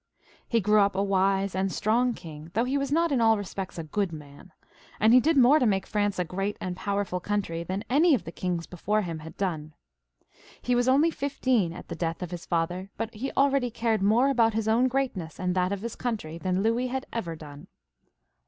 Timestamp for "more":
5.37-5.59, 14.01-14.29